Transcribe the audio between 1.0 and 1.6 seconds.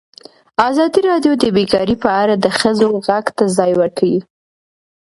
راډیو د